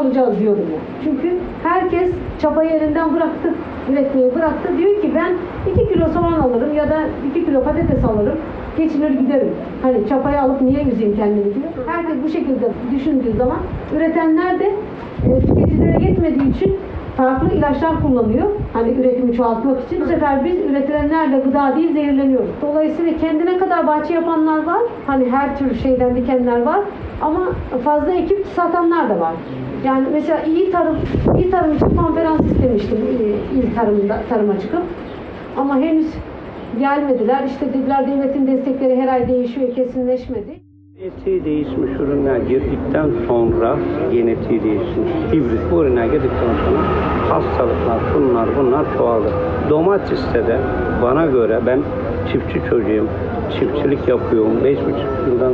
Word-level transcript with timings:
kalacağız 0.00 0.40
diyorum 0.40 0.64
ya. 0.72 0.78
Çünkü 1.04 1.36
herkes 1.62 2.10
çabayı 2.38 2.70
elinden 2.70 3.14
bıraktı, 3.14 3.54
üretmeyi 3.92 4.34
bıraktı. 4.34 4.68
Diyor 4.78 5.02
ki 5.02 5.10
ben 5.14 5.32
2 5.72 5.88
kilo 5.88 6.08
soğan 6.08 6.32
alırım 6.32 6.74
ya 6.74 6.90
da 6.90 6.98
2 7.30 7.44
kilo 7.44 7.62
patates 7.62 8.04
alırım, 8.04 8.38
geçinir 8.78 9.10
giderim. 9.10 9.54
Hani 9.82 10.08
çapayı 10.08 10.40
alıp 10.40 10.60
niye 10.60 10.84
üzeyim 10.84 11.16
kendimi 11.16 11.44
diyor. 11.44 11.86
Herkes 11.86 12.16
bu 12.24 12.28
şekilde 12.28 12.68
düşündüğü 12.94 13.32
zaman 13.32 13.58
üretenler 13.96 14.60
de 14.60 14.70
e, 15.26 15.40
tüketicilere 15.40 16.04
yetmediği 16.04 16.56
için 16.56 16.76
farklı 17.16 17.54
ilaçlar 17.54 18.02
kullanıyor. 18.02 18.46
Hani 18.72 18.90
üretimi 18.92 19.36
çoğaltmak 19.36 19.86
için. 19.86 20.00
Bu 20.00 20.06
sefer 20.06 20.44
biz 20.44 20.56
üretilenlerle 20.56 21.38
gıda 21.38 21.76
değil 21.76 21.92
zehirleniyoruz. 21.92 22.50
Dolayısıyla 22.62 23.18
kendine 23.18 23.58
kadar 23.58 23.86
bahçe 23.86 24.14
yapanlar 24.14 24.64
var. 24.64 24.80
Hani 25.06 25.30
her 25.30 25.58
tür 25.58 25.74
şeyden 25.74 26.16
dikenler 26.16 26.62
var. 26.62 26.80
Ama 27.22 27.40
fazla 27.84 28.12
ekip 28.12 28.46
satanlar 28.46 29.08
da 29.08 29.20
var. 29.20 29.34
Yani 29.84 30.06
mesela 30.12 30.42
iyi 30.42 30.70
tarım, 30.70 30.96
iyi 31.38 31.50
tarım 31.50 31.76
için 31.76 31.96
konferans 31.96 32.40
istemiştim 32.40 32.98
e, 32.98 33.56
il 33.58 33.74
tarımda, 33.74 34.18
tarıma 34.28 34.60
çıkıp. 34.60 34.82
Ama 35.56 35.76
henüz 35.76 36.06
gelmediler. 36.78 37.44
İşte 37.46 37.68
dediler 37.68 38.06
devletin 38.06 38.46
destekleri 38.46 39.00
her 39.00 39.08
ay 39.08 39.28
değişiyor, 39.28 39.74
kesinleşmedi. 39.74 40.69
Genetiği 41.00 41.44
değişmiş 41.44 41.90
ürünler 42.00 42.36
girdikten 42.36 43.10
sonra 43.26 43.76
genetiği 44.12 44.62
değişmiş 44.62 45.12
hibrit 45.32 45.60
bu 45.72 45.82
ürüne 45.82 46.06
girdikten 46.06 46.54
sonra 46.64 46.82
hastalıklar 47.28 48.00
bunlar 48.14 48.48
bunlar 48.58 48.86
çoğalır. 48.98 49.32
Domateste 49.70 50.46
de 50.46 50.58
bana 51.02 51.26
göre 51.26 51.60
ben 51.66 51.80
çiftçi 52.32 52.60
çocuğum. 52.70 53.06
Çiftçilik 53.58 54.08
yapıyorum. 54.08 54.64
Beş 54.64 54.78
buçuk 54.78 55.28
yıldan 55.28 55.52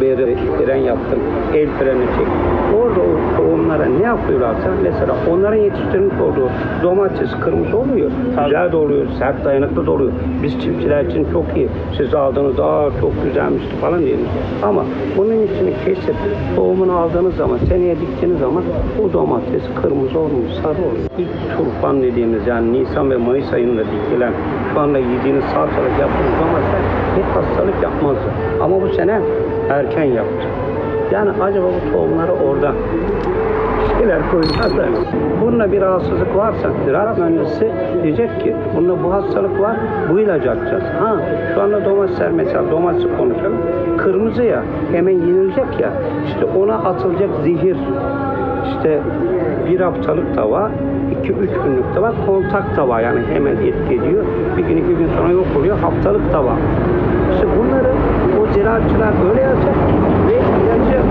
beri 0.00 0.36
fren 0.58 0.76
yaptım. 0.76 1.18
El 1.54 1.68
freni 1.78 2.06
çektim. 2.06 2.56
Orada 2.80 3.00
o 3.00 3.36
tohumlara 3.36 3.84
ne 3.86 4.02
yapıyorlarsa 4.06 4.68
mesela 4.82 5.14
onların 5.30 5.56
yetiştirmiş 5.56 6.20
olduğu 6.20 6.48
domates 6.82 7.30
kırmızı 7.40 7.76
oluyor. 7.76 8.10
Güzel 8.44 8.72
de 8.72 8.76
oluyor. 8.76 9.06
Sert 9.18 9.44
dayanıklı 9.44 9.86
da 9.86 9.90
oluyor. 9.90 10.12
Biz 10.42 10.52
çiftçiler 10.52 11.04
için 11.04 11.26
çok 11.32 11.44
iyi. 11.56 11.68
Siz 11.96 12.14
aldığınızda 12.14 12.64
aa 12.64 12.90
çok 13.00 13.12
güzelmişti 13.24 13.76
falan 13.80 14.00
diyelim. 14.00 14.26
Ama 14.62 14.84
bunun 15.16 15.42
içini 15.42 15.72
kesip 15.84 16.16
tohumunu 16.56 16.96
aldığınız 16.96 17.36
zaman 17.36 17.58
seneye 17.68 17.96
diktiğiniz 18.00 18.38
zaman 18.38 18.62
o 19.04 19.12
domates 19.12 19.62
kırmızı 19.82 20.18
olmuyor, 20.18 20.50
sarı 20.62 20.78
oluyor. 20.88 21.06
İlk 21.18 21.56
turfan 21.56 22.02
dediğimiz 22.02 22.46
yani 22.46 22.72
Nisan 22.72 23.10
ve 23.10 23.16
Mayıs 23.16 23.52
ayında 23.52 23.82
dikilen 23.84 24.32
şu 24.74 24.80
anda 24.80 24.98
yediğiniz 24.98 25.44
salatalık 25.44 25.98
yaptığınız 26.00 26.32
domatesler 26.40 26.80
hep 27.16 27.24
hastalık 27.36 27.82
yapmazdı. 27.82 28.30
Ama 28.60 28.82
bu 28.82 28.88
sene 28.88 29.20
erken 29.70 30.04
yaptı. 30.04 30.46
Yani 31.12 31.30
acaba 31.42 31.66
bu 31.66 31.92
tohumları 31.92 32.32
oradan 33.86 33.98
şeyler 33.98 34.30
koyacaklar. 34.30 34.88
Bununla 35.42 35.72
bir 35.72 35.80
rahatsızlık 35.80 36.36
varsa 36.36 36.70
ziraat 36.84 37.18
mühendisi 37.18 37.72
diyecek 38.02 38.40
ki 38.40 38.56
bunda 38.76 39.04
bu 39.04 39.12
hastalık 39.12 39.60
var 39.60 39.76
bu 40.10 40.20
ilacı 40.20 40.50
atacağız. 40.50 40.84
Ha 41.00 41.16
şu 41.54 41.62
anda 41.62 41.84
domatesler 41.84 42.30
mesela 42.30 42.70
domatesi 42.70 43.08
konuşalım. 43.18 43.58
Kırmızı 43.98 44.42
ya 44.42 44.62
hemen 44.92 45.12
yenilecek 45.12 45.80
ya 45.80 45.90
işte 46.26 46.44
ona 46.44 46.74
atılacak 46.74 47.30
zehir 47.44 47.76
işte 48.68 49.00
bir 49.70 49.80
haftalık 49.80 50.36
da 50.36 50.50
var, 50.50 50.70
iki 51.20 51.32
üç 51.32 51.50
günlük 51.64 51.94
de 51.96 52.02
var, 52.02 52.14
kontak 52.26 52.76
da 52.76 52.88
var 52.88 53.00
yani 53.00 53.20
hemen 53.34 53.56
etki 53.56 53.94
ediyor. 53.94 54.24
Bir 54.56 54.62
gün 54.62 54.76
iki 54.76 54.96
gün 54.96 55.08
sonra 55.18 55.32
yok 55.32 55.46
oluyor, 55.58 55.78
haftalık 55.78 56.32
da 56.32 56.44
var. 56.44 56.58
İşte 57.32 57.46
bunları 57.58 57.92
o 58.40 58.52
ziraatçılar 58.54 59.10
böyle 59.28 59.40
yapacak 59.40 59.76
ve 60.28 60.34
ilacı 60.34 61.02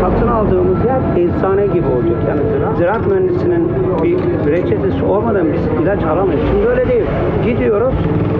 satın 0.00 0.28
aldığımız 0.28 0.84
yer 0.84 1.00
eczane 1.16 1.66
gibi 1.66 1.86
olacak. 1.86 2.13
Yani 2.28 2.40
ziraat, 2.78 3.06
mühendisinin 3.06 3.68
bir 4.02 4.18
reçetesi 4.52 5.04
olmadan 5.04 5.46
biz 5.52 5.82
ilaç 5.82 6.04
alamayız. 6.04 6.40
Şimdi 6.50 6.68
öyle 6.68 6.88
değil. 6.88 7.04
Gidiyoruz, 7.44 7.94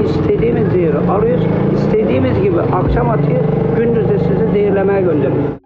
istediğimiz 0.05 0.69
zehri 0.69 0.99
alıyoruz, 1.11 1.45
istediğimiz 1.75 2.43
gibi 2.43 2.61
akşam 2.61 3.11
atıyor, 3.11 3.41
gündüz 3.77 4.09
de 4.09 4.19
sizi 4.19 4.53
zehirlemeye 4.53 5.01
gönderiyor. 5.01 5.64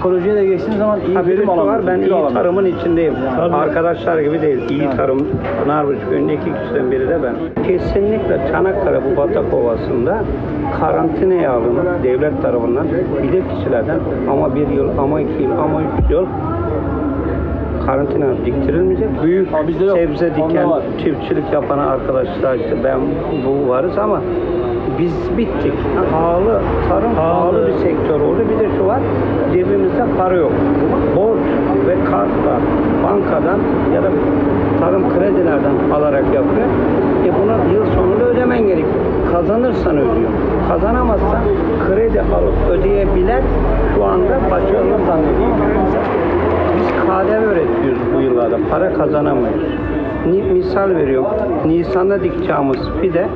Ekolojiye 0.00 0.34
de 0.36 0.46
geçtiğiniz 0.46 0.78
zaman 0.78 1.00
iyi 1.00 1.14
Ha, 1.16 1.26
verim 1.26 1.36
birisi 1.38 1.48
var, 1.66 1.86
ben 1.86 1.98
iyi 1.98 2.04
alamıyorsunuz. 2.04 2.34
tarımın 2.34 2.64
içindeyim. 2.64 3.14
Tabii. 3.36 3.54
Arkadaşlar 3.54 4.18
gibi 4.18 4.42
değil. 4.42 4.58
İyi 4.70 4.90
tarım, 4.96 5.26
Pınarbaşı 5.62 6.08
köyünde 6.08 6.34
iki 6.34 6.44
kişiden 6.44 6.90
biri 6.90 7.08
de 7.08 7.18
ben. 7.22 7.64
Kesinlikle 7.64 8.40
Çanakkale 8.52 9.00
bu 9.04 9.16
Batak 9.16 9.54
Ovası'nda 9.54 10.18
karantinaya 10.80 11.52
alınıp 11.52 12.02
devlet 12.04 12.42
tarafından 12.42 12.86
bilir 13.22 13.42
kişilerden 13.56 13.98
ama 14.30 14.54
bir 14.54 14.68
yıl, 14.68 14.98
ama 14.98 15.20
iki 15.20 15.42
yıl, 15.42 15.50
ama 15.50 15.80
üç 15.82 16.10
yıl 16.10 16.26
karantina 17.86 18.26
diktirilmeyecek. 18.46 19.08
Büyük 19.22 19.50
yok. 19.52 19.60
sebze 19.94 20.30
diken, 20.34 20.68
çiftçilik 21.04 21.52
yapan 21.52 21.78
arkadaşlar 21.78 22.54
işte 22.54 22.76
ben 22.84 22.98
bu 23.46 23.68
varız 23.68 23.98
ama 23.98 24.20
biz 25.00 25.38
bittik. 25.38 25.72
Pahalı, 26.12 26.60
tarım 26.88 27.14
pahalı 27.14 27.66
bir 27.66 27.72
sektör 27.72 28.20
oldu. 28.20 28.38
Bir 28.50 28.64
de 28.64 28.68
şu 28.78 28.86
var, 28.86 29.00
cebimizde 29.52 30.04
para 30.18 30.36
yok. 30.36 30.52
Borç 31.16 31.40
ve 31.86 32.04
kartla 32.04 32.60
bankadan 33.04 33.58
ya 33.94 34.02
da 34.02 34.08
tarım 34.80 35.02
kredilerden 35.18 35.74
alarak 35.94 36.24
yapıyor. 36.24 36.66
E 37.26 37.30
bunu 37.42 37.74
yıl 37.74 37.86
sonunda 37.94 38.24
ödemen 38.24 38.58
gerekiyor. 38.58 38.94
Kazanırsan 39.32 39.96
ödüyor. 39.96 40.30
Kazanamazsan 40.68 41.42
kredi 41.88 42.20
alıp 42.20 42.70
ödeyebilen 42.70 43.42
şu 43.94 44.04
anda 44.04 44.38
başarılı 44.50 45.06
zannediyor. 45.06 45.50
Biz 46.76 46.86
KDV 46.86 47.42
üretiyoruz 47.42 48.02
bu 48.16 48.20
yıllarda. 48.20 48.56
Para 48.70 48.92
kazanamıyoruz. 48.92 49.64
Misal 50.52 50.90
veriyorum. 50.90 51.26
Nisan'da 51.66 52.22
dikeceğimiz 52.22 52.88
fide 53.00 53.26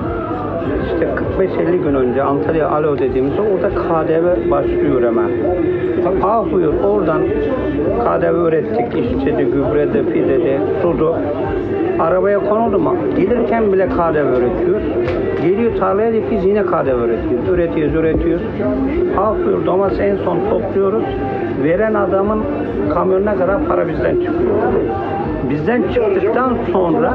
işte 0.93 1.09
45-50 1.39 1.77
gün 1.83 1.95
önce 1.95 2.23
Antalya 2.23 2.69
Alo 2.69 2.99
dediğimizde 2.99 3.41
orada 3.41 3.69
KDV 3.69 4.51
başlıyor 4.51 5.03
hemen. 5.03 5.31
Ah 6.23 6.53
buyur 6.53 6.75
oradan 6.85 7.23
KDV 8.05 8.49
ürettik. 8.49 8.87
İşçiydi, 9.05 9.45
gübrede, 9.45 10.03
fidede, 10.13 10.59
sudu. 10.83 11.17
Arabaya 11.99 12.41
konuldu 12.49 12.79
mu? 12.79 12.97
Gelirken 13.17 13.73
bile 13.73 13.87
KDV 13.89 14.39
üretiyor. 14.39 14.81
Geliyor 15.43 15.77
tarlaya 15.79 16.13
dikiyoruz 16.13 16.47
yine 16.47 16.63
KDV 16.63 16.99
üretiyoruz. 17.05 17.49
Üretiyoruz, 17.49 17.95
üretiyoruz. 17.95 18.43
Ah 19.19 19.35
buyur 19.47 19.67
domates 19.67 20.01
en 20.01 20.17
son 20.17 20.39
topluyoruz. 20.51 21.05
Veren 21.65 21.95
adamın 21.95 22.43
kamyonuna 22.95 23.37
kadar 23.37 23.65
para 23.65 23.89
bizden 23.89 24.15
çıkıyor. 24.15 24.55
Bizden 25.51 25.83
çıktıktan 25.83 26.57
sonra 26.73 27.15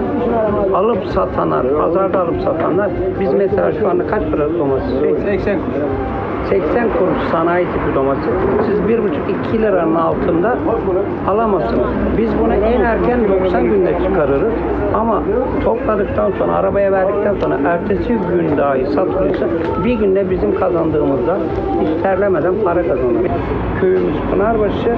alıp 0.74 1.06
satanlar, 1.06 1.78
pazarda 1.78 2.22
alıp 2.22 2.42
satanlar, 2.42 2.90
biz 3.20 3.34
mesela 3.34 3.72
şu 3.72 3.90
anda 3.90 4.08
kaç 4.08 4.22
para 4.32 4.54
domates? 4.60 5.24
80 5.24 5.60
kuruş. 5.60 5.90
80 6.50 6.84
kuruş 6.84 7.32
sanayi 7.32 7.66
tipi 7.66 7.96
domates. 7.96 8.34
Siz 8.66 8.80
1,5-2 8.80 9.62
liranın 9.62 9.96
altında 9.96 10.58
alamazsınız. 11.28 11.88
Biz 12.18 12.30
bunu 12.44 12.54
en 12.54 12.82
erken 12.82 13.20
90 13.30 13.64
günde 13.64 13.94
çıkarırız. 14.04 14.54
Ama 14.94 15.24
topladıktan 15.64 16.32
sonra, 16.38 16.54
arabaya 16.54 16.92
verdikten 16.92 17.36
sonra 17.42 17.58
ertesi 17.66 18.10
gün 18.10 18.58
dahi 18.58 18.86
satılırsa 18.86 19.46
bir 19.84 19.94
günde 19.94 20.30
bizim 20.30 20.56
kazandığımızda 20.56 21.38
hiç 21.82 22.04
terlemeden 22.04 22.54
para 22.64 22.82
kazanırız. 22.82 23.32
Köyümüz 23.82 24.16
Pınarbaşı, 24.32 24.96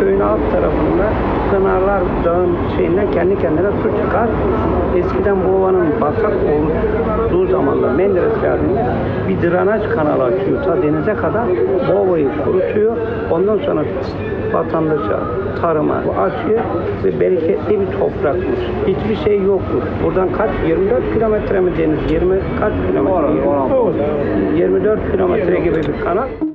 köyün 0.00 0.20
alt 0.20 0.40
tarafında 0.52 1.04
Pınarlar 1.50 2.02
Dağı'nın 2.24 2.56
şeyinden 2.76 3.10
kendi 3.10 3.38
kendine 3.38 3.68
su 3.82 4.02
çıkar. 4.02 4.28
Eskiden 4.96 5.36
bu 5.44 5.56
ovanın 5.56 6.00
batak 6.00 6.32
olduğu 6.34 7.46
zamanlar 7.46 7.90
Menderes 7.90 8.40
geldiğinde 8.42 8.86
bir 9.28 9.42
drenaj 9.42 9.82
kanalı 9.94 10.24
açıyor 10.24 10.64
ta 10.64 10.82
denize 10.82 11.14
kadar. 11.14 11.44
Bu 11.88 11.92
ovayı 11.92 12.28
kurutuyor. 12.44 12.96
Ondan 13.30 13.58
sonra 13.58 13.84
vatandaşa 14.52 15.20
tarıma 15.60 15.94
açıyor 15.94 16.60
ve 17.04 17.20
bereketli 17.20 17.80
bir 17.80 17.98
toprakmış. 17.98 18.60
Hiçbir 18.86 19.16
şey 19.24 19.42
yokmuş. 19.42 19.84
Buradan 20.04 20.28
kaç? 20.32 20.50
24 20.68 21.14
kilometre 21.14 21.60
mi 21.60 21.70
deniz? 21.78 22.10
20 22.10 22.38
kaç 22.60 22.72
kilometre? 22.86 23.26
24 24.56 25.12
kilometre 25.12 25.60
gibi 25.60 25.76
bir 25.76 26.04
kanal. 26.04 26.49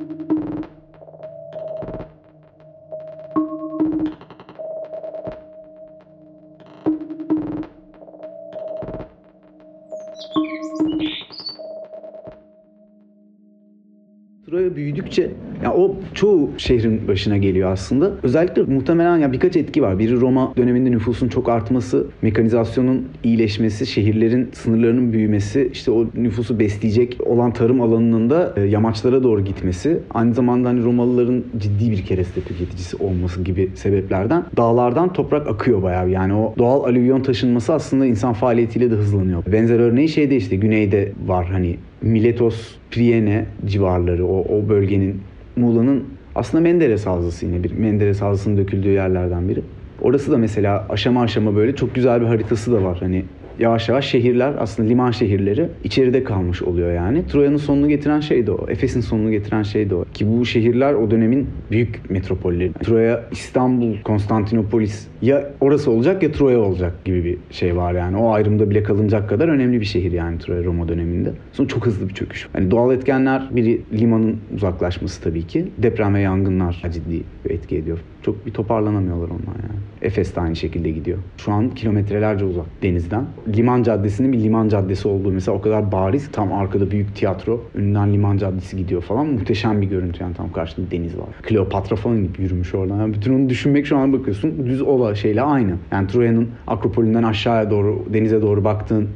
Büyüdükçe 14.75 15.31
ya 15.63 15.73
o 15.73 15.95
çoğu 16.13 16.49
şehrin 16.57 17.07
başına 17.07 17.37
geliyor 17.37 17.71
aslında. 17.71 18.11
Özellikle 18.23 18.61
muhtemelen 18.63 19.17
ya 19.17 19.31
birkaç 19.31 19.55
etki 19.55 19.81
var. 19.81 19.99
Biri 19.99 20.21
Roma 20.21 20.53
döneminde 20.57 20.91
nüfusun 20.91 21.27
çok 21.27 21.49
artması, 21.49 22.07
mekanizasyonun 22.21 23.07
iyileşmesi, 23.23 23.85
şehirlerin 23.85 24.49
sınırlarının 24.53 25.13
büyümesi, 25.13 25.69
işte 25.73 25.91
o 25.91 26.05
nüfusu 26.15 26.59
besleyecek 26.59 27.17
olan 27.25 27.53
tarım 27.53 27.81
alanının 27.81 28.29
da 28.29 28.53
e, 28.57 28.61
yamaçlara 28.61 29.23
doğru 29.23 29.45
gitmesi, 29.45 29.99
aynı 30.13 30.33
zamanda 30.33 30.69
hani 30.69 30.83
Romalıların 30.83 31.43
ciddi 31.57 31.91
bir 31.91 32.05
kereste 32.05 32.41
tüketicisi 32.41 32.97
olması 32.97 33.43
gibi 33.43 33.71
sebeplerden 33.75 34.43
dağlardan 34.57 35.13
toprak 35.13 35.47
akıyor 35.47 35.83
bayağı. 35.83 36.09
Yani 36.09 36.33
o 36.33 36.53
doğal 36.57 36.83
alüvyon 36.83 37.21
taşınması 37.21 37.73
aslında 37.73 38.05
insan 38.05 38.33
faaliyetiyle 38.33 38.91
de 38.91 38.95
hızlanıyor. 38.95 39.43
Benzer 39.51 39.79
örneği 39.79 40.09
şeyde 40.09 40.35
işte 40.35 40.55
güneyde 40.55 41.11
var 41.27 41.45
hani 41.51 41.75
Miletos, 42.01 42.75
Priene 42.91 43.45
civarları 43.65 44.25
o, 44.25 44.57
o 44.57 44.69
bölgenin 44.69 45.21
Muğla'nın 45.55 46.03
aslında 46.35 46.61
Menderes 46.61 47.05
Havzası 47.05 47.45
yine 47.45 47.63
bir 47.63 47.71
Menderes 47.71 48.21
Havzası'nın 48.21 48.57
döküldüğü 48.57 48.89
yerlerden 48.89 49.49
biri. 49.49 49.61
Orası 50.01 50.31
da 50.31 50.37
mesela 50.37 50.87
aşama 50.89 51.21
aşama 51.21 51.55
böyle 51.55 51.75
çok 51.75 51.95
güzel 51.95 52.21
bir 52.21 52.25
haritası 52.25 52.71
da 52.71 52.83
var. 52.83 52.97
Hani 52.99 53.25
yavaş 53.59 53.89
yavaş 53.89 54.05
şehirler 54.05 54.53
aslında 54.59 54.89
liman 54.89 55.11
şehirleri 55.11 55.69
içeride 55.83 56.23
kalmış 56.23 56.61
oluyor 56.61 56.93
yani. 56.93 57.27
Troya'nın 57.27 57.57
sonunu 57.57 57.89
getiren 57.89 58.19
şey 58.19 58.47
de 58.47 58.51
o. 58.51 58.69
Efes'in 58.69 59.01
sonunu 59.01 59.31
getiren 59.31 59.63
şey 59.63 59.89
de 59.89 59.95
o. 59.95 60.05
Ki 60.13 60.27
bu 60.27 60.45
şehirler 60.45 60.93
o 60.93 61.11
dönemin 61.11 61.47
büyük 61.71 62.09
metropolleri. 62.09 62.73
Troya, 62.73 63.23
İstanbul, 63.31 63.95
Konstantinopolis 64.03 65.07
ya 65.21 65.51
orası 65.61 65.91
olacak 65.91 66.23
ya 66.23 66.31
Troya 66.31 66.59
olacak 66.59 67.05
gibi 67.05 67.23
bir 67.23 67.37
şey 67.51 67.75
var 67.75 67.93
yani. 67.93 68.17
O 68.17 68.31
ayrımda 68.31 68.69
bile 68.69 68.83
kalınacak 68.83 69.29
kadar 69.29 69.47
önemli 69.47 69.79
bir 69.79 69.85
şehir 69.85 70.11
yani 70.11 70.39
Troya 70.39 70.63
Roma 70.63 70.87
döneminde. 70.87 71.31
Sonra 71.51 71.67
çok 71.67 71.85
hızlı 71.85 72.09
bir 72.09 72.13
çöküş. 72.13 72.47
Hani 72.53 72.71
doğal 72.71 72.95
etkenler 72.95 73.47
biri 73.51 73.81
limanın 73.93 74.37
uzaklaşması 74.55 75.23
tabii 75.23 75.47
ki. 75.47 75.65
Deprem 75.77 76.15
ve 76.15 76.21
yangınlar 76.21 76.83
ciddi 76.93 77.23
etki 77.49 77.77
ediyor. 77.77 77.99
Çok 78.25 78.45
bir 78.45 78.51
toparlanamıyorlar 78.51 79.27
onlar 79.27 79.55
yani. 79.63 79.79
Efes 80.01 80.35
de 80.35 80.41
aynı 80.41 80.55
şekilde 80.55 80.91
gidiyor. 80.91 81.17
Şu 81.37 81.51
an 81.51 81.69
kilometrelerce 81.69 82.45
uzak 82.45 82.65
denizden. 82.83 83.25
Liman 83.55 83.83
Caddesi'nin 83.83 84.33
bir 84.33 84.39
liman 84.39 84.69
caddesi 84.69 85.07
olduğu 85.07 85.31
mesela 85.31 85.57
o 85.57 85.61
kadar 85.61 85.91
bariz. 85.91 86.29
Tam 86.31 86.53
arkada 86.53 86.91
büyük 86.91 87.15
tiyatro. 87.15 87.63
Önünden 87.75 88.13
liman 88.13 88.37
caddesi 88.37 88.77
gidiyor 88.77 89.01
falan. 89.01 89.27
Muhteşem 89.27 89.81
bir 89.81 89.87
görüntü 89.87 90.23
yani 90.23 90.33
tam 90.33 90.51
karşında 90.51 90.91
deniz 90.91 91.17
var. 91.17 91.27
Kleopatra 91.41 91.95
falan 91.95 92.17
gibi 92.17 92.41
yürümüş 92.41 92.75
oradan. 92.75 92.97
Yani 92.97 93.13
bütün 93.13 93.33
onu 93.33 93.49
düşünmek 93.49 93.85
şu 93.85 93.97
an 93.97 94.13
bakıyorsun 94.13 94.65
düz 94.65 94.81
ova 94.81 95.15
şeyle 95.15 95.41
aynı. 95.41 95.75
Yani 95.91 96.07
Troya'nın 96.07 96.49
Akropolü'nden 96.67 97.23
aşağıya 97.23 97.71
doğru 97.71 98.05
denize 98.13 98.41
doğru 98.41 98.63
baktığın 98.63 99.09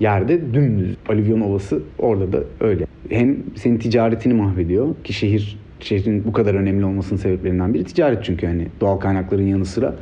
yerde 0.00 0.54
dümdüz 0.54 0.96
alüvyon 1.08 1.40
ovası 1.40 1.82
orada 1.98 2.32
da 2.32 2.40
öyle. 2.60 2.86
Hem 3.08 3.36
senin 3.54 3.78
ticaretini 3.78 4.34
mahvediyor 4.34 4.94
ki 5.04 5.12
şehir 5.12 5.58
şehrin 5.80 6.24
bu 6.24 6.32
kadar 6.32 6.54
önemli 6.54 6.84
olmasının 6.84 7.18
sebeplerinden 7.18 7.74
biri 7.74 7.84
ticaret 7.84 8.24
çünkü 8.24 8.46
hani 8.46 8.66
doğal 8.80 8.96
kaynakların 8.96 9.46
yanı 9.46 9.64
sıra 9.64 9.94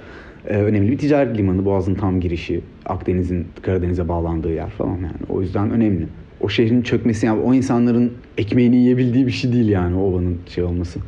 e, 0.49 0.57
önemli 0.57 0.91
bir 0.91 0.99
ticaret 0.99 1.39
limanı. 1.39 1.65
Boğaz'ın 1.65 1.95
tam 1.95 2.21
girişi, 2.21 2.61
Akdeniz'in 2.87 3.47
Karadeniz'e 3.63 4.09
bağlandığı 4.09 4.53
yer 4.53 4.71
falan 4.71 4.97
yani. 4.97 5.27
O 5.29 5.41
yüzden 5.41 5.71
önemli. 5.71 6.07
O 6.41 6.49
şehrin 6.49 6.83
çökmesi 6.83 7.27
yani 7.27 7.41
o 7.41 7.55
insanların 7.55 8.13
ekmeğini 8.39 8.77
yiyebildiği 8.77 9.27
bir 9.27 9.33
şey 9.33 9.53
değil 9.53 9.69
yani 9.69 9.97
ovanın 9.97 10.39
şey 10.47 10.65
olması. 10.65 11.01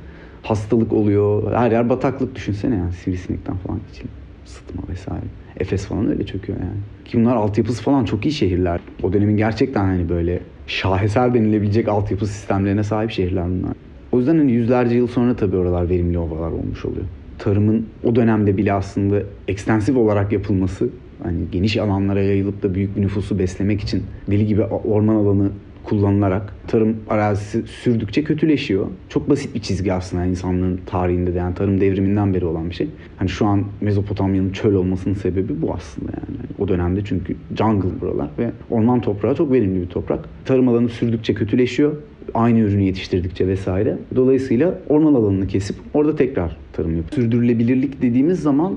Hastalık 0.42 0.92
oluyor. 0.92 1.52
Her 1.52 1.70
yer 1.70 1.88
bataklık 1.88 2.34
düşünsene 2.34 2.74
yani 2.74 2.92
sivrisinekten 2.92 3.56
falan 3.56 3.80
için. 3.92 4.06
Sıtma 4.44 4.82
vesaire. 4.88 5.24
Efes 5.60 5.86
falan 5.86 6.08
öyle 6.08 6.26
çöküyor 6.26 6.58
yani. 6.58 6.78
Ki 7.04 7.18
bunlar 7.18 7.36
altyapısı 7.36 7.82
falan 7.82 8.04
çok 8.04 8.26
iyi 8.26 8.32
şehirler. 8.32 8.80
O 9.02 9.12
dönemin 9.12 9.36
gerçekten 9.36 9.84
hani 9.84 10.08
böyle 10.08 10.40
şaheser 10.66 11.34
denilebilecek 11.34 11.88
altyapı 11.88 12.26
sistemlerine 12.26 12.84
sahip 12.84 13.10
şehirler 13.10 13.44
bunlar. 13.44 13.72
O 14.12 14.18
yüzden 14.18 14.38
hani 14.38 14.52
yüzlerce 14.52 14.96
yıl 14.96 15.06
sonra 15.06 15.36
tabii 15.36 15.56
oralar 15.56 15.88
verimli 15.88 16.18
ovalar 16.18 16.50
olmuş 16.50 16.84
oluyor. 16.84 17.04
Tarımın 17.38 17.86
o 18.04 18.16
dönemde 18.16 18.56
bile 18.56 18.72
aslında 18.72 19.22
ekstensif 19.48 19.96
olarak 19.96 20.32
yapılması, 20.32 20.88
hani 21.22 21.38
geniş 21.52 21.76
alanlara 21.76 22.22
yayılıp 22.22 22.62
da 22.62 22.74
büyük 22.74 22.96
bir 22.96 23.02
nüfusu 23.02 23.38
beslemek 23.38 23.80
için 23.80 24.02
deli 24.30 24.46
gibi 24.46 24.62
orman 24.62 25.14
alanı 25.14 25.50
kullanılarak 25.84 26.54
tarım 26.66 26.96
arazisi 27.08 27.62
sürdükçe 27.66 28.24
kötüleşiyor. 28.24 28.86
Çok 29.08 29.30
basit 29.30 29.54
bir 29.54 29.60
çizgi 29.60 29.92
aslında 29.92 30.24
insanlığın 30.24 30.80
tarihinde 30.86 31.34
de 31.34 31.38
yani 31.38 31.54
tarım 31.54 31.80
devriminden 31.80 32.34
beri 32.34 32.44
olan 32.44 32.70
bir 32.70 32.74
şey. 32.74 32.88
Hani 33.16 33.28
şu 33.28 33.46
an 33.46 33.64
Mezopotamya'nın 33.80 34.50
çöl 34.50 34.74
olmasının 34.74 35.14
sebebi 35.14 35.62
bu 35.62 35.74
aslında 35.74 36.12
yani. 36.12 36.38
O 36.58 36.68
dönemde 36.68 37.00
çünkü 37.04 37.36
jungle 37.58 38.00
buralar 38.00 38.28
ve 38.38 38.50
orman 38.70 39.00
toprağı 39.00 39.34
çok 39.34 39.52
verimli 39.52 39.82
bir 39.82 39.86
toprak. 39.86 40.28
Tarım 40.44 40.68
alanı 40.68 40.88
sürdükçe 40.88 41.34
kötüleşiyor 41.34 41.92
aynı 42.34 42.58
ürünü 42.58 42.82
yetiştirdikçe 42.82 43.48
vesaire. 43.48 43.98
Dolayısıyla 44.16 44.78
orman 44.88 45.14
alanını 45.14 45.46
kesip 45.46 45.76
orada 45.94 46.16
tekrar 46.16 46.56
tarım 46.72 46.96
yapıyor. 46.96 47.22
Sürdürülebilirlik 47.22 48.02
dediğimiz 48.02 48.40
zaman 48.40 48.74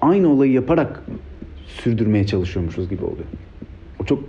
aynı 0.00 0.28
olayı 0.28 0.52
yaparak 0.52 1.04
sürdürmeye 1.66 2.26
çalışıyormuşuz 2.26 2.88
gibi 2.90 3.04
oluyor. 3.04 3.26
O 4.02 4.04
çok 4.04 4.22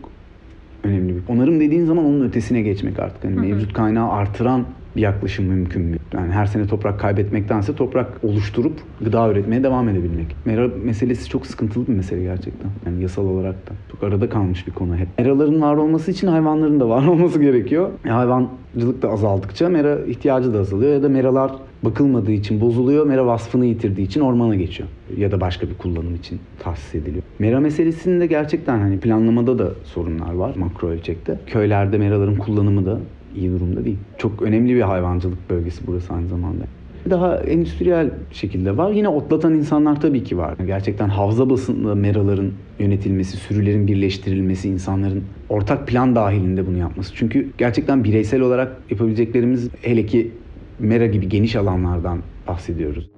önemli 0.83 1.15
bir. 1.15 1.21
Onarım 1.27 1.59
dediğin 1.59 1.85
zaman 1.85 2.05
onun 2.05 2.27
ötesine 2.27 2.61
geçmek 2.61 2.99
artık. 2.99 3.23
Hani 3.23 3.35
mevcut 3.35 3.73
kaynağı 3.73 4.11
artıran 4.11 4.65
bir 4.95 5.01
yaklaşım 5.01 5.45
mümkün 5.45 5.81
mü? 5.81 5.97
Yani 6.13 6.31
her 6.31 6.45
sene 6.45 6.67
toprak 6.67 6.99
kaybetmektense 6.99 7.75
toprak 7.75 8.23
oluşturup 8.23 8.73
gıda 9.01 9.31
üretmeye 9.31 9.63
devam 9.63 9.89
edebilmek. 9.89 10.35
Mera 10.45 10.67
meselesi 10.83 11.29
çok 11.29 11.47
sıkıntılı 11.47 11.87
bir 11.87 11.93
mesele 11.93 12.23
gerçekten. 12.23 12.71
Yani 12.85 13.01
yasal 13.01 13.25
olarak 13.25 13.55
da. 13.55 13.71
Çok 13.91 14.03
arada 14.03 14.29
kalmış 14.29 14.67
bir 14.67 14.71
konu 14.71 14.97
hep. 14.97 15.07
Meraların 15.17 15.61
var 15.61 15.75
olması 15.75 16.11
için 16.11 16.27
hayvanların 16.27 16.79
da 16.79 16.89
var 16.89 17.07
olması 17.07 17.41
gerekiyor. 17.41 17.89
E, 18.05 18.09
hayvancılık 18.09 19.01
da 19.01 19.09
azaldıkça 19.09 19.69
mera 19.69 20.05
ihtiyacı 20.05 20.53
da 20.53 20.59
azalıyor 20.59 20.93
ya 20.93 21.03
da 21.03 21.09
meralar 21.09 21.51
bakılmadığı 21.83 22.31
için 22.31 22.61
bozuluyor. 22.61 23.05
Mera 23.05 23.25
vasfını 23.25 23.65
yitirdiği 23.65 24.07
için 24.07 24.21
ormana 24.21 24.55
geçiyor. 24.55 24.89
Ya 25.17 25.31
da 25.31 25.41
başka 25.41 25.69
bir 25.69 25.73
kullanım 25.73 26.15
için 26.15 26.39
tahsis 26.59 26.95
ediliyor. 26.95 27.23
Mera 27.39 27.59
meselesinde 27.59 28.25
gerçekten 28.25 28.79
hani 28.79 28.99
planlamada 28.99 29.59
da 29.59 29.71
sorunlar 29.83 30.33
var 30.33 30.55
makro 30.55 30.87
ölçekte. 30.87 31.39
Köylerde 31.47 31.97
meraların 31.97 32.35
kullanımı 32.35 32.85
da 32.85 32.99
iyi 33.35 33.51
durumda 33.51 33.85
değil. 33.85 33.97
Çok 34.17 34.41
önemli 34.41 34.75
bir 34.75 34.81
hayvancılık 34.81 35.49
bölgesi 35.49 35.87
burası 35.87 36.13
aynı 36.13 36.27
zamanda. 36.27 36.63
Daha 37.09 37.37
endüstriyel 37.37 38.09
şekilde 38.31 38.77
var. 38.77 38.91
Yine 38.91 39.07
otlatan 39.07 39.53
insanlar 39.53 40.01
tabii 40.01 40.23
ki 40.23 40.37
var. 40.37 40.55
Gerçekten 40.65 41.09
havza 41.09 41.49
basında 41.49 41.95
meraların 41.95 42.51
yönetilmesi, 42.79 43.37
sürülerin 43.37 43.87
birleştirilmesi, 43.87 44.69
insanların 44.69 45.23
ortak 45.49 45.87
plan 45.87 46.15
dahilinde 46.15 46.67
bunu 46.67 46.77
yapması. 46.77 47.15
Çünkü 47.15 47.49
gerçekten 47.57 48.03
bireysel 48.03 48.41
olarak 48.41 48.77
yapabileceklerimiz 48.89 49.69
hele 49.81 50.05
ki 50.05 50.31
mera 50.79 51.05
gibi 51.05 51.29
geniş 51.29 51.55
alanlardan 51.55 52.19
bahsediyoruz. 52.47 53.09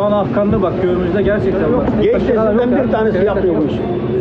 Şu 0.00 0.04
an 0.04 0.12
Afgan'da 0.12 0.62
bak 0.62 0.82
köyümüzde 0.82 1.22
gerçekten 1.22 1.78
var. 1.78 1.86
Genç 2.02 2.14
nesilden 2.14 2.84
bir 2.84 2.92
tanesi 2.92 3.16
ya. 3.16 3.22
yapıyormuş. 3.22 3.72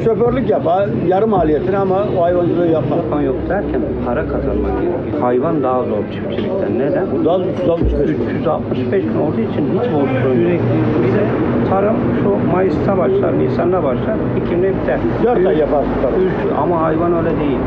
Şoförlük 0.03 0.49
yapar, 0.49 0.89
yarım 1.07 1.29
maliyetine 1.29 1.77
ama 1.77 2.05
o 2.17 2.23
hayvancılığı 2.23 2.67
yapmaz. 2.67 2.99
Hayvan 3.09 3.21
yok 3.21 3.35
derken 3.49 3.81
para 4.05 4.27
kazanmak 4.27 4.71
gerekiyor. 4.81 5.21
Hayvan 5.21 5.63
daha 5.63 5.83
zor 5.83 6.03
çiftçilikten. 6.13 6.79
Neden? 6.79 7.25
Daha 7.25 7.39
365 7.39 8.09
365 8.39 9.03
gün 9.03 9.19
olduğu 9.19 9.41
için 9.41 9.65
hiç 9.73 9.93
boş 9.93 10.09
Sürekli. 10.23 10.59
Bir 11.03 11.13
de 11.13 11.23
tarım 11.69 11.95
şu 12.23 12.51
Mayıs'ta 12.51 12.97
başlar, 12.97 13.39
Nisan'da 13.39 13.83
başlar, 13.83 14.15
Ekim'de 14.43 14.73
biter. 14.81 14.99
Dört 15.23 15.47
ay 15.47 15.57
yaparsın 15.57 15.91
tarım. 16.01 16.15
Üç- 16.15 16.57
ama 16.61 16.81
hayvan 16.81 17.13
öyle 17.17 17.39
değil. 17.39 17.59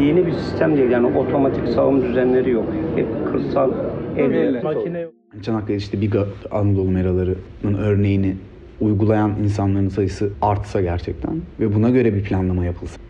Yeni 0.00 0.26
bir 0.26 0.32
sistem 0.32 0.76
değil 0.76 0.90
yani 0.90 1.18
otomatik 1.18 1.68
sağım 1.68 2.02
düzenleri 2.02 2.50
yok. 2.50 2.64
Hep 2.96 3.06
kırsal 3.32 3.70
elle. 4.16 4.62
Makine 4.62 5.00
yok. 5.00 5.19
Çanakkale 5.42 5.76
işte 5.76 6.00
Biga 6.00 6.26
Anadolu 6.50 6.90
meralarının 6.90 7.74
örneğini 7.78 8.36
uygulayan 8.80 9.36
insanların 9.44 9.88
sayısı 9.88 10.30
artsa 10.42 10.80
gerçekten 10.80 11.40
ve 11.60 11.74
buna 11.74 11.90
göre 11.90 12.14
bir 12.14 12.22
planlama 12.22 12.64
yapılsa. 12.64 13.00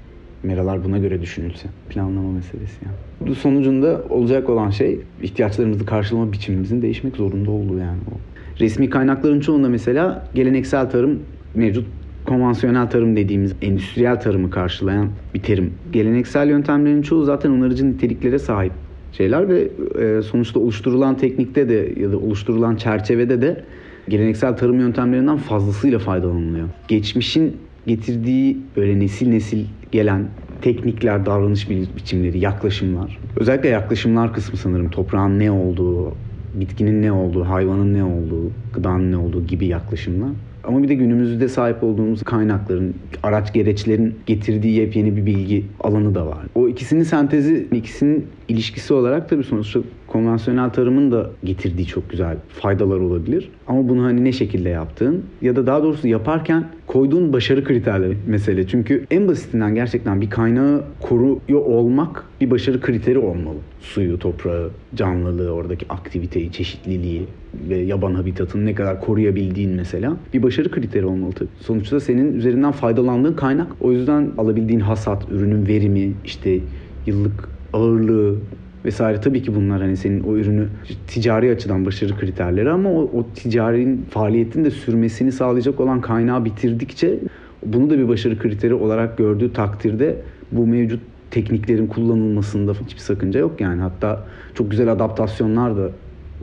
Meralar 0.43 0.85
buna 0.85 0.99
göre 0.99 1.23
düşünülse. 1.23 1.69
Planlama 1.89 2.33
meselesi 2.33 2.85
yani. 2.85 3.31
Bu 3.31 3.35
sonucunda 3.35 4.03
olacak 4.11 4.49
olan 4.49 4.71
şey 4.71 5.01
ihtiyaçlarımızı 5.23 5.87
karşılama 5.87 6.33
biçimimizin 6.33 6.83
değişmek 6.83 7.17
zorunda 7.17 7.51
olduğu 7.51 7.79
yani 7.79 7.99
o. 8.13 8.19
Resmi 8.61 8.91
kaynakların 8.91 9.41
çoğunda 9.41 9.69
mesela 9.69 10.29
geleneksel 10.35 10.91
tarım 10.91 11.19
mevcut 11.55 11.87
konvansiyonel 12.27 12.91
tarım 12.91 13.17
dediğimiz 13.17 13.55
endüstriyel 13.63 14.21
tarımı 14.21 14.51
karşılayan 14.51 15.09
bir 15.35 15.43
terim. 15.43 15.75
Geleneksel 15.93 16.49
yöntemlerin 16.49 17.03
çoğu 17.03 17.25
zaten 17.25 17.51
onarıcı 17.51 17.91
niteliklere 17.91 18.39
sahip 18.39 18.73
şeyler 19.13 19.49
ve 19.49 19.71
e, 20.01 20.23
sonuçta 20.23 20.61
oluşturulan 20.61 21.17
teknikte 21.17 21.69
de 21.69 21.95
ya 21.97 22.13
da 22.13 22.19
oluşturulan 22.19 22.77
çerçevede 22.77 23.43
de 23.43 23.65
geleneksel 24.09 24.57
tarım 24.57 24.81
yöntemlerinden 24.81 25.37
fazlasıyla 25.37 25.99
faydalanılıyor. 25.99 26.69
Geçmişin 26.89 27.57
getirdiği 27.87 28.59
böyle 28.77 28.99
nesil 29.01 29.29
nesil 29.29 29.65
gelen 29.93 30.29
teknikler, 30.61 31.27
davranış 31.27 31.71
bi- 31.71 31.97
biçimleri, 31.97 32.39
yaklaşımlar. 32.39 33.19
Özellikle 33.37 33.69
yaklaşımlar 33.69 34.35
kısmı 34.35 34.59
sanırım 34.59 34.91
toprağın 34.91 35.39
ne 35.39 35.51
olduğu, 35.51 36.15
bitkinin 36.55 37.03
ne 37.03 37.13
olduğu, 37.13 37.45
hayvanın 37.45 37.95
ne 37.95 38.05
olduğu, 38.05 38.53
gıdanın 38.73 39.13
ne 39.13 39.17
olduğu 39.17 39.47
gibi 39.47 39.67
yaklaşımlar 39.67 40.31
Ama 40.65 40.83
bir 40.83 40.89
de 40.89 40.95
günümüzde 40.95 41.49
sahip 41.49 41.83
olduğumuz 41.83 42.23
kaynakların, 42.23 42.95
araç 43.23 43.53
gereçlerin 43.53 44.15
getirdiği 44.27 44.79
yepyeni 44.79 45.17
bir 45.17 45.27
bilgi 45.27 45.65
alanı 45.81 46.15
da 46.15 46.27
var. 46.27 46.39
O 46.55 46.69
ikisinin 46.69 47.03
sentezi, 47.03 47.69
ikisinin 47.73 48.27
ilişkisi 48.49 48.95
olarak 48.95 49.29
tabii 49.29 49.45
sonuçta 49.45 49.81
konvansiyonel 50.07 50.71
tarımın 50.71 51.13
da 51.13 51.31
getirdiği 51.45 51.87
çok 51.87 52.11
güzel 52.11 52.37
faydalar 52.49 53.01
olabilir. 53.01 53.49
Ama 53.67 53.89
bunu 53.89 54.05
hani 54.05 54.25
ne 54.25 54.33
şekilde 54.33 54.69
yaptığın 54.69 55.25
ya 55.43 55.57
da 55.57 55.67
daha 55.67 55.83
doğrusu 55.83 56.09
yaparken 56.09 56.65
koyduğun 56.87 57.33
başarı 57.33 57.65
kriterleri 57.65 58.17
mesele. 58.27 58.67
Çünkü 58.67 59.07
en 59.11 59.29
basitinden 59.29 59.75
gerçekten 59.75 60.21
bir 60.21 60.31
kaynağı 60.31 60.85
koruyor 61.01 61.61
olmak 61.61 62.25
bir 62.41 62.51
başarı 62.51 62.81
kriteri 62.81 63.19
olmalı. 63.19 63.59
Suyu, 63.81 64.19
toprağı, 64.19 64.71
canlılığı, 64.95 65.51
oradaki 65.51 65.87
aktiviteyi, 65.89 66.53
çeşitliliği 66.53 67.27
ve 67.69 67.77
yaban 67.77 68.15
habitatını 68.15 68.67
ne 68.67 68.75
kadar 68.75 69.01
koruyabildiğin 69.01 69.71
mesela 69.71 70.17
bir 70.35 70.43
başarı 70.43 70.71
kriteri 70.71 71.07
olmalı 71.07 71.33
tabii. 71.33 71.49
Sonuçta 71.61 72.01
senin 72.01 72.35
üzerinden 72.35 72.73
faydalandığın 72.73 73.35
kaynak. 73.35 73.67
O 73.81 73.93
yüzden 73.93 74.31
alabildiğin 74.39 74.81
hasat, 74.81 75.27
ürünün 75.31 75.67
verimi, 75.67 76.13
işte 76.25 76.59
yıllık 77.07 77.49
ağırlığı 77.73 78.37
vesaire 78.85 79.21
tabii 79.21 79.43
ki 79.43 79.55
bunlar 79.55 79.81
hani 79.81 79.97
senin 79.97 80.23
o 80.23 80.37
ürünü 80.37 80.69
ticari 81.07 81.51
açıdan 81.51 81.87
başarı 81.87 82.17
kriterleri 82.17 82.71
ama 82.71 82.91
o, 82.91 83.03
o 83.03 83.27
ticarin 83.35 84.05
faaliyetin 84.11 84.65
de 84.65 84.71
sürmesini 84.71 85.33
sağlayacak 85.33 85.81
olan 85.81 86.01
kaynağı 86.01 86.45
bitirdikçe 86.45 87.19
bunu 87.67 87.91
da 87.91 87.99
bir 87.99 88.09
başarı 88.09 88.39
kriteri 88.39 88.75
olarak 88.75 89.19
gördüğü 89.19 89.53
takdirde 89.53 90.17
bu 90.53 90.67
mevcut 90.67 91.01
tekniklerin 91.31 91.87
kullanılmasında 91.87 92.73
hiçbir 92.73 93.01
sakınca 93.01 93.41
yok 93.41 93.61
yani. 93.61 93.83
Hatta 93.83 94.27
çok 94.55 94.71
güzel 94.71 94.93
adaptasyonlar 94.93 95.77
da 95.77 95.91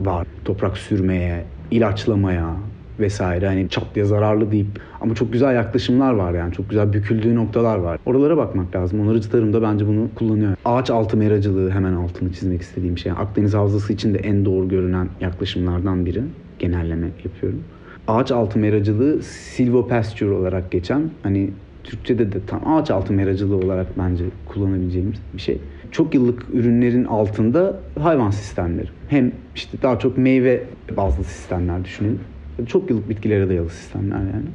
var. 0.00 0.26
Toprak 0.44 0.78
sürmeye, 0.78 1.44
ilaçlamaya 1.70 2.56
vesaire 3.00 3.46
hani 3.46 3.68
çat 3.68 3.84
diye 3.94 4.04
zararlı 4.04 4.52
deyip 4.52 4.80
ama 5.00 5.14
çok 5.14 5.32
güzel 5.32 5.54
yaklaşımlar 5.54 6.12
var 6.12 6.34
yani 6.34 6.52
çok 6.52 6.70
güzel 6.70 6.92
büküldüğü 6.92 7.34
noktalar 7.34 7.78
var. 7.78 7.98
Oralara 8.06 8.36
bakmak 8.36 8.76
lazım. 8.76 9.00
Onarıcı 9.00 9.30
tarım 9.30 9.52
da 9.52 9.62
bence 9.62 9.86
bunu 9.86 10.08
kullanıyor. 10.14 10.56
Ağaç 10.64 10.90
altı 10.90 11.16
meracılığı 11.16 11.70
hemen 11.70 11.92
altını 11.92 12.32
çizmek 12.32 12.62
istediğim 12.62 12.98
şey. 12.98 13.12
Akdeniz 13.12 13.54
Havzası 13.54 13.92
için 13.92 14.14
de 14.14 14.18
en 14.18 14.44
doğru 14.44 14.68
görünen 14.68 15.08
yaklaşımlardan 15.20 16.06
biri. 16.06 16.22
Genelleme 16.58 17.08
yapıyorum. 17.24 17.60
Ağaç 18.08 18.30
altı 18.30 18.58
meracılığı 18.58 19.22
silvopasture 19.22 20.30
olarak 20.30 20.70
geçen 20.70 21.10
hani 21.22 21.50
Türkçe'de 21.88 22.32
de 22.32 22.38
tam 22.46 22.68
ağaç 22.68 22.90
altı 22.90 23.12
meracılığı 23.12 23.56
olarak 23.56 23.86
bence 23.98 24.24
kullanabileceğimiz 24.46 25.18
bir 25.34 25.40
şey. 25.40 25.58
Çok 25.90 26.14
yıllık 26.14 26.46
ürünlerin 26.52 27.04
altında 27.04 27.80
hayvan 28.00 28.30
sistemleri. 28.30 28.88
Hem 29.08 29.32
işte 29.54 29.78
daha 29.82 29.98
çok 29.98 30.18
meyve 30.18 30.64
bazlı 30.96 31.24
sistemler 31.24 31.84
düşünelim. 31.84 32.20
Çok 32.66 32.90
yıllık 32.90 33.08
bitkilere 33.08 33.48
dayalı 33.48 33.70
sistemler 33.70 34.18
yani. 34.18 34.46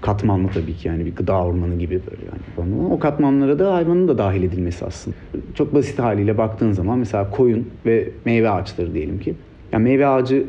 Katmanlı 0.00 0.48
tabii 0.48 0.74
ki 0.74 0.88
yani 0.88 1.06
bir 1.06 1.16
gıda 1.16 1.44
ormanı 1.44 1.74
gibi 1.78 2.00
böyle 2.10 2.22
yani. 2.24 2.86
O 2.90 2.98
katmanlara 2.98 3.58
da 3.58 3.74
hayvanın 3.74 4.08
da 4.08 4.18
dahil 4.18 4.42
edilmesi 4.42 4.84
aslında. 4.84 5.16
Çok 5.54 5.74
basit 5.74 5.98
haliyle 5.98 6.38
baktığın 6.38 6.72
zaman 6.72 6.98
mesela 6.98 7.30
koyun 7.30 7.68
ve 7.86 8.08
meyve 8.24 8.50
ağaçları 8.50 8.94
diyelim 8.94 9.20
ki. 9.20 9.34
Yani 9.72 9.84
meyve 9.84 10.06
ağacı 10.06 10.44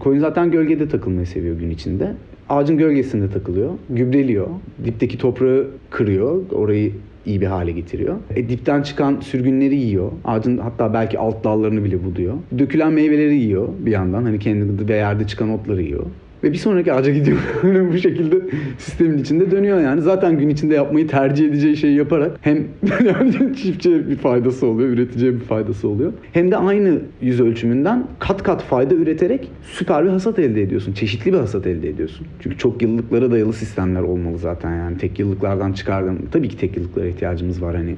koyun 0.00 0.20
zaten 0.20 0.50
gölgede 0.50 0.88
takılmayı 0.88 1.26
seviyor 1.26 1.56
gün 1.56 1.70
içinde. 1.70 2.14
Ağacın 2.48 2.78
gölgesinde 2.78 3.30
takılıyor, 3.30 3.70
gübreliyor, 3.90 4.46
dipteki 4.84 5.18
toprağı 5.18 5.66
kırıyor, 5.90 6.50
orayı 6.52 6.92
iyi 7.26 7.40
bir 7.40 7.46
hale 7.46 7.72
getiriyor. 7.72 8.16
E, 8.36 8.48
dipten 8.48 8.82
çıkan 8.82 9.20
sürgünleri 9.20 9.76
yiyor. 9.76 10.12
Ağacın 10.24 10.58
hatta 10.58 10.94
belki 10.94 11.18
alt 11.18 11.44
dallarını 11.44 11.84
bile 11.84 12.04
buluyor. 12.04 12.34
Dökülen 12.58 12.92
meyveleri 12.92 13.36
yiyor 13.36 13.68
bir 13.78 13.90
yandan. 13.90 14.22
Hani 14.22 14.38
kendi 14.38 14.88
ve 14.88 14.96
yerde 14.96 15.26
çıkan 15.26 15.50
otları 15.50 15.82
yiyor. 15.82 16.06
Ve 16.42 16.52
bir 16.52 16.56
sonraki 16.58 16.92
ağaca 16.92 17.12
gidiyor. 17.12 17.38
Bu 17.92 17.98
şekilde 17.98 18.36
sistemin 18.78 19.18
içinde 19.18 19.50
dönüyor 19.50 19.80
yani. 19.80 20.02
Zaten 20.02 20.38
gün 20.38 20.48
içinde 20.48 20.74
yapmayı 20.74 21.06
tercih 21.06 21.48
edeceği 21.48 21.76
şeyi 21.76 21.96
yaparak 21.96 22.38
hem 22.40 22.64
yani 23.06 23.56
çiftçiye 23.56 24.08
bir 24.08 24.16
faydası 24.16 24.66
oluyor, 24.66 24.88
üreticiye 24.88 25.34
bir 25.34 25.40
faydası 25.40 25.88
oluyor. 25.88 26.12
Hem 26.32 26.50
de 26.50 26.56
aynı 26.56 26.98
yüz 27.22 27.40
ölçümünden 27.40 28.06
kat 28.18 28.42
kat 28.42 28.62
fayda 28.62 28.94
üreterek 28.94 29.50
süper 29.62 30.04
bir 30.04 30.10
hasat 30.10 30.38
elde 30.38 30.62
ediyorsun. 30.62 30.92
Çeşitli 30.92 31.32
bir 31.32 31.38
hasat 31.38 31.66
elde 31.66 31.88
ediyorsun. 31.88 32.26
Çünkü 32.40 32.58
çok 32.58 32.82
yıllıklara 32.82 33.30
dayalı 33.30 33.52
sistemler 33.52 34.02
olmalı 34.02 34.38
zaten 34.38 34.76
yani. 34.76 34.98
Tek 34.98 35.18
yıllıklardan 35.18 35.72
çıkardın. 35.72 36.18
Tabii 36.32 36.48
ki 36.48 36.56
tek 36.58 36.76
yıllıklara 36.76 37.06
ihtiyacımız 37.06 37.62
var 37.62 37.76
hani. 37.76 37.96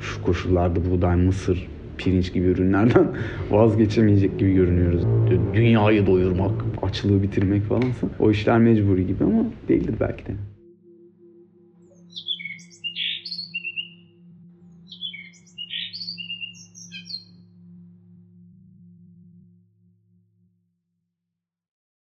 Şu 0.00 0.22
koşullarda 0.22 0.80
buğday, 0.90 1.16
mısır, 1.16 1.68
pirinç 2.00 2.32
gibi 2.32 2.46
ürünlerden 2.46 3.06
vazgeçemeyecek 3.50 4.38
gibi 4.38 4.54
görünüyoruz. 4.54 5.02
Dünyayı 5.54 6.06
doyurmak, 6.06 6.52
açlığı 6.82 7.22
bitirmek 7.22 7.62
falansa 7.62 8.06
o 8.18 8.30
işler 8.30 8.58
mecburi 8.58 9.06
gibi 9.06 9.24
ama 9.24 9.44
değildir 9.68 9.94
belki 10.00 10.26
de. 10.26 10.32